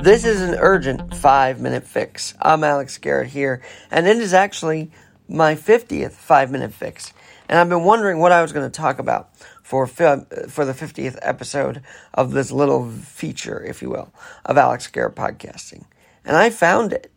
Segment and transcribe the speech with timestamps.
[0.00, 2.32] This is an urgent five minute fix.
[2.40, 4.92] I'm Alex Garrett here, and it is actually
[5.28, 7.12] my 50th five minute fix.
[7.48, 11.18] And I've been wondering what I was going to talk about for, for the 50th
[11.20, 11.82] episode
[12.14, 15.84] of this little feature, if you will, of Alex Garrett podcasting.
[16.24, 17.10] And I found it.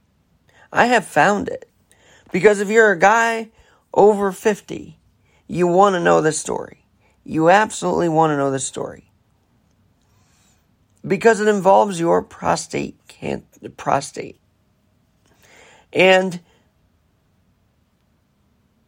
[0.73, 1.69] I have found it.
[2.31, 3.51] Because if you're a guy
[3.93, 4.97] over 50,
[5.47, 6.83] you want to know this story.
[7.23, 9.10] You absolutely want to know this story
[11.05, 13.43] because it involves your prostate can
[13.77, 14.39] prostate.
[15.93, 16.39] And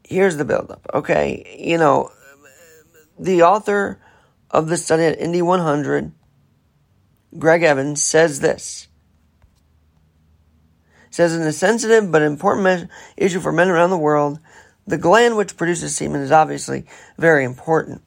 [0.03, 0.87] here's the buildup.
[0.93, 2.11] Okay, you know,
[3.19, 3.99] the author
[4.49, 6.11] of the study at Indy 100,
[7.37, 8.87] Greg Evans, says this.
[11.09, 14.39] Says in a sensitive but important issue for men around the world,
[14.87, 16.85] the gland which produces semen is obviously
[17.17, 18.01] very important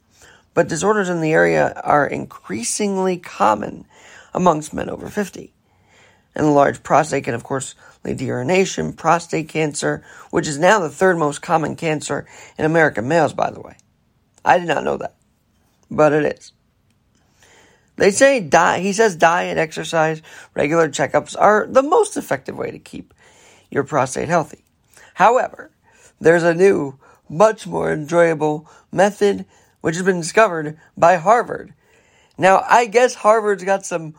[0.56, 3.84] but disorders in the area are increasingly common
[4.32, 5.52] amongst men over 50.
[6.34, 10.88] And large prostate can, of course, lead to urination, prostate cancer, which is now the
[10.88, 12.26] third most common cancer
[12.56, 13.76] in American males, by the way.
[14.46, 15.16] I did not know that,
[15.90, 16.52] but it is.
[17.96, 20.22] They say diet, he says diet, exercise,
[20.54, 23.12] regular checkups are the most effective way to keep
[23.70, 24.64] your prostate healthy.
[25.12, 25.70] However,
[26.18, 26.98] there's a new,
[27.28, 29.44] much more enjoyable method
[29.86, 31.72] which has been discovered by Harvard.
[32.36, 34.16] Now, I guess Harvard's got some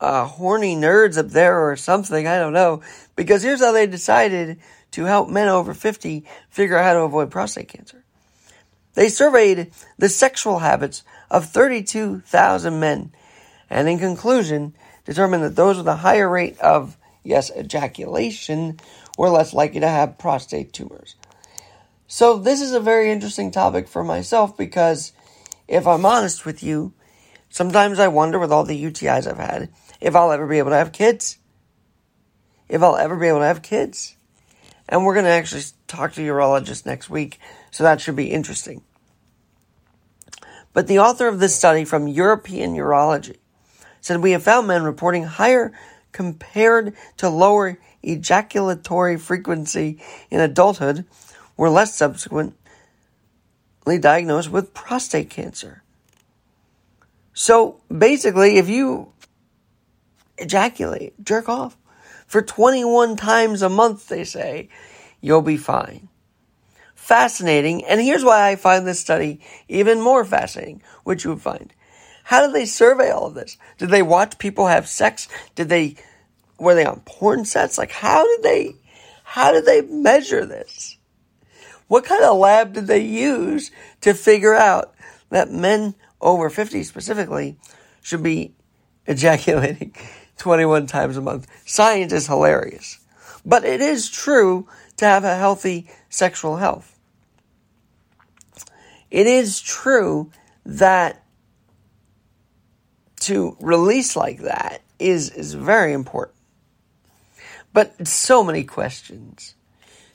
[0.00, 2.82] uh, horny nerds up there or something, I don't know,
[3.14, 4.58] because here's how they decided
[4.90, 8.02] to help men over 50 figure out how to avoid prostate cancer.
[8.94, 13.12] They surveyed the sexual habits of 32,000 men,
[13.70, 14.74] and in conclusion,
[15.04, 18.80] determined that those with a higher rate of, yes, ejaculation
[19.16, 21.14] were less likely to have prostate tumors.
[22.12, 25.12] So this is a very interesting topic for myself because
[25.68, 26.92] if I'm honest with you,
[27.50, 29.68] sometimes I wonder with all the UTIs I've had
[30.00, 31.38] if I'll ever be able to have kids.
[32.68, 34.16] If I'll ever be able to have kids.
[34.88, 37.38] And we're going to actually talk to a urologist next week,
[37.70, 38.82] so that should be interesting.
[40.72, 43.36] But the author of this study from European Urology
[44.00, 45.72] said we have found men reporting higher
[46.10, 51.04] compared to lower ejaculatory frequency in adulthood
[51.60, 52.54] were less subsequently
[54.00, 55.82] diagnosed with prostate cancer.
[57.34, 59.12] So basically, if you
[60.38, 61.76] ejaculate, jerk off
[62.26, 64.70] for 21 times a month, they say,
[65.20, 66.08] you'll be fine.
[66.94, 67.84] Fascinating.
[67.84, 71.74] And here's why I find this study even more fascinating, which you would find.
[72.24, 73.58] How did they survey all of this?
[73.76, 75.28] Did they watch people have sex?
[75.56, 75.96] Did they,
[76.58, 77.76] were they on porn sets?
[77.76, 78.76] Like, how did they,
[79.24, 80.96] how did they measure this?
[81.90, 84.94] What kind of lab did they use to figure out
[85.30, 87.56] that men over 50 specifically
[88.00, 88.54] should be
[89.06, 89.96] ejaculating
[90.36, 91.48] 21 times a month?
[91.66, 93.00] Science is hilarious.
[93.44, 94.68] But it is true
[94.98, 96.96] to have a healthy sexual health.
[99.10, 100.30] It is true
[100.64, 101.24] that
[103.22, 106.38] to release like that is, is very important.
[107.72, 109.56] But so many questions.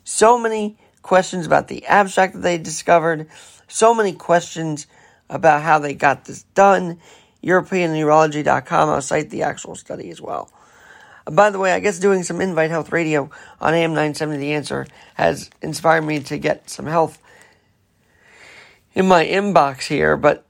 [0.05, 3.27] So many questions about the abstract that they discovered,
[3.67, 4.87] so many questions
[5.29, 6.99] about how they got this done.
[7.43, 10.49] EuropeanUrology.com, I'll cite the actual study as well.
[11.31, 13.29] By the way, I guess doing some Invite Health Radio
[13.61, 17.21] on AM 970 The Answer has inspired me to get some health
[18.95, 20.43] in my inbox here, but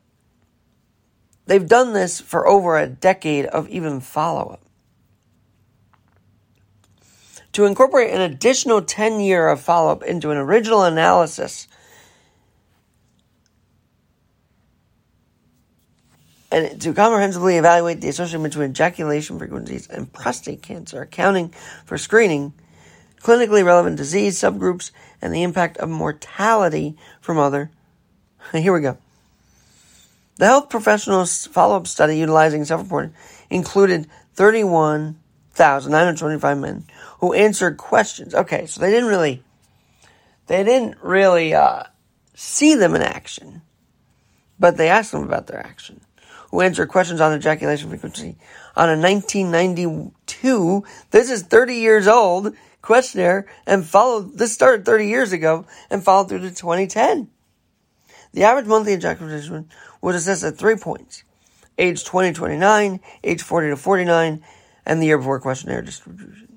[1.47, 4.64] they've done this for over a decade of even follow up.
[7.55, 11.69] To incorporate an additional 10 year of follow up into an original analysis.
[16.51, 21.53] And to comprehensively evaluate the association between ejaculation frequencies and prostate cancer, accounting
[21.85, 22.51] for screening,
[23.21, 24.91] clinically relevant disease subgroups,
[25.21, 27.71] and the impact of mortality from other.
[28.51, 28.97] Here we go.
[30.39, 33.13] The health professionals follow up study utilizing self reporting
[33.49, 34.07] included
[35.55, 36.85] 31,925 men
[37.19, 38.35] who answered questions.
[38.35, 39.43] Okay, so they didn't really,
[40.47, 41.83] they didn't really uh,
[42.33, 43.61] see them in action,
[44.59, 46.01] but they asked them about their action.
[46.51, 48.37] Who answered questions on ejaculation frequency
[48.75, 55.31] on a 1992, this is 30 years old, questionnaire and followed, this started 30 years
[55.31, 57.29] ago and followed through to 2010.
[58.33, 59.69] The average monthly ejaculation
[60.01, 61.23] was assessed at three points.
[61.77, 64.43] Age 20 29, age 40 to 49,
[64.85, 66.55] and the year before questionnaire distribution.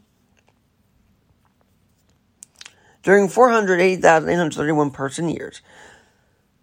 [3.08, 5.62] during 408,831 person years.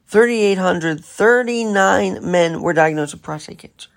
[0.08, 3.90] 3,839 men were diagnosed with prostate cancer.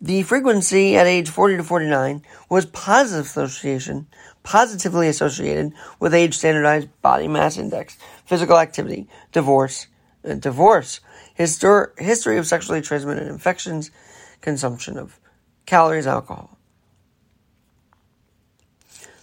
[0.00, 4.08] The frequency at age 40 to 49 was positive association,
[4.42, 9.86] positively associated with age standardized body mass index, physical activity, divorce,
[10.28, 10.98] uh, divorce,
[11.38, 13.92] histor- history of sexually transmitted infections,
[14.40, 15.20] consumption of
[15.66, 16.58] calories, alcohol.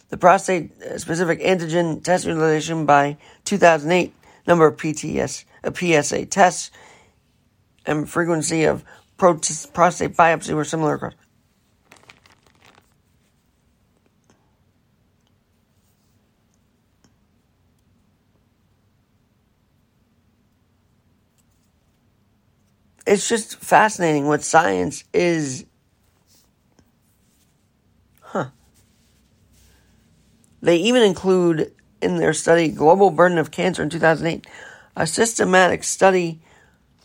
[0.10, 4.14] The prostate specific antigen test utilization by 2008
[4.48, 6.72] number of PTS, uh, PSA tests
[7.86, 8.84] and frequency of
[9.18, 11.14] prostate biopsy were similar across.
[23.06, 25.66] It's just fascinating what science is.
[30.62, 34.46] They even include in their study Global Burden of Cancer in 2008
[34.96, 36.42] a systematic study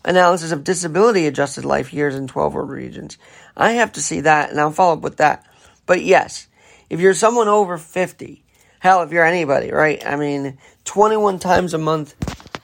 [0.04, 3.16] analysis of disability adjusted life years in 12 world regions.
[3.56, 5.46] I have to see that and I'll follow up with that.
[5.86, 6.48] But yes,
[6.90, 8.42] if you're someone over 50,
[8.80, 10.04] hell, if you're anybody, right?
[10.04, 12.14] I mean, 21 times a month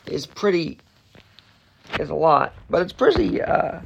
[0.07, 0.79] is pretty,
[1.99, 3.81] is a lot, but it's pretty, uh,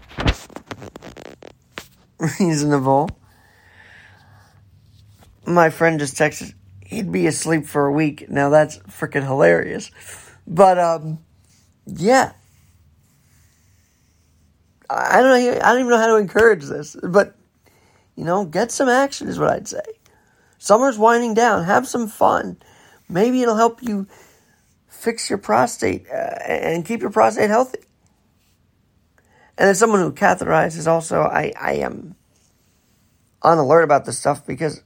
[2.40, 3.10] reasonable.
[5.46, 6.54] My friend just texted,
[6.94, 8.28] he'd be asleep for a week.
[8.30, 9.90] Now that's freaking hilarious.
[10.46, 11.18] But, um,
[11.86, 12.32] yeah,
[14.88, 15.52] I don't know.
[15.52, 17.34] I don't even know how to encourage this, but
[18.16, 19.82] you know, get some action is what I'd say.
[20.58, 21.64] Summer's winding down.
[21.64, 22.58] Have some fun.
[23.08, 24.06] Maybe it'll help you
[24.88, 27.80] fix your prostate uh, and keep your prostate healthy.
[29.58, 32.14] And as someone who catheterizes, also, I, I am
[33.42, 34.82] on alert about this stuff because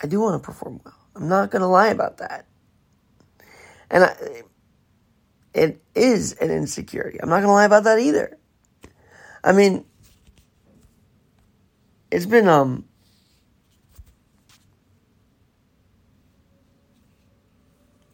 [0.00, 0.94] I do want to perform well.
[1.16, 2.46] I'm not going to lie about that.
[3.90, 4.42] And I,
[5.54, 7.20] it is an insecurity.
[7.20, 8.38] I'm not going to lie about that either.
[9.42, 9.84] I mean,
[12.10, 12.84] it's been um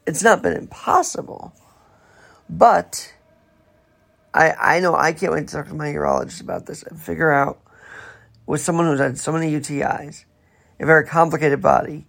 [0.06, 1.52] it's not been impossible,
[2.48, 3.14] but
[4.32, 7.30] I I know I can't wait to talk to my urologist about this and figure
[7.32, 7.60] out
[8.46, 10.24] with someone who's had so many UTIs,
[10.80, 12.06] a very complicated body,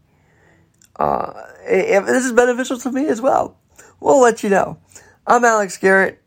[0.98, 1.34] uh,
[1.66, 3.58] if this is beneficial to me as well.
[4.00, 4.78] We'll let you know.
[5.26, 6.22] I'm Alex Garrett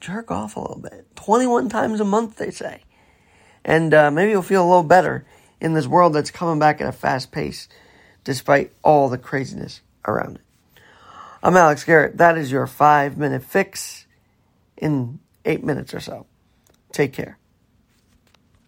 [0.00, 1.06] jerk off a little bit.
[1.16, 2.82] 21 times a month, they say.
[3.64, 5.26] And uh, maybe you'll feel a little better
[5.60, 7.68] in this world that's coming back at a fast pace
[8.22, 10.42] despite all the craziness around it.
[11.42, 12.18] I'm Alex Garrett.
[12.18, 14.06] That is your five minute fix
[14.76, 16.26] in eight minutes or so.
[16.92, 17.38] Take care.